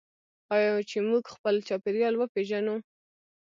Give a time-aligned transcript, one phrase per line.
[0.55, 2.75] آیا چې موږ خپل چاپیریال وپیژنو؟